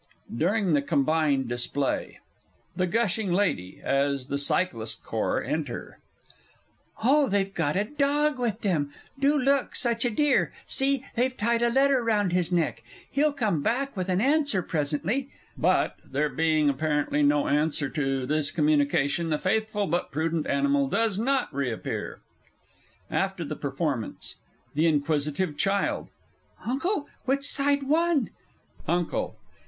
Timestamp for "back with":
13.61-14.09